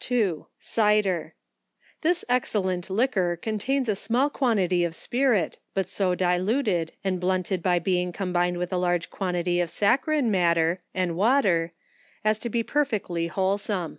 2. 0.00 0.46
Cider. 0.58 1.34
This 2.00 2.24
excellent 2.26 2.88
liquor 2.88 3.36
contains 3.36 3.86
a 3.86 3.94
small 3.94 4.30
quan 4.30 4.56
tity'of 4.56 4.94
spirit, 4.94 5.58
but 5.74 5.90
so 5.90 6.14
diluted, 6.14 6.92
and 7.04 7.20
blunted 7.20 7.62
by 7.62 7.78
being 7.78 8.10
combin 8.10 8.54
ed 8.54 8.56
with 8.56 8.72
a 8.72 8.78
large 8.78 9.10
quantity 9.10 9.60
of 9.60 9.68
saccharine 9.68 10.30
matter, 10.30 10.80
and 10.94 11.16
water, 11.16 11.72
as 12.24 12.38
to 12.38 12.48
be 12.48 12.62
perfectly 12.62 13.26
wholesome. 13.26 13.98